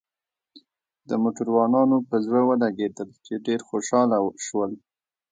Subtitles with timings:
[1.09, 4.71] د موټروانانو په زړه ولګېدل، چې ډېر خوشاله شول.